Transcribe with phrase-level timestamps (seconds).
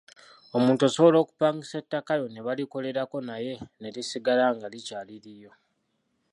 [0.57, 5.51] Omuntu osobola okupangisa ettaka lyo ne balikolerako naye ne lisigala nga likyali liryo.